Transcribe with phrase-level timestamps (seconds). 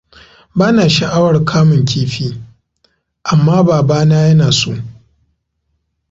[0.59, 2.27] Bana sha'awar kamun kifi,
[3.31, 4.73] amma babana yana so.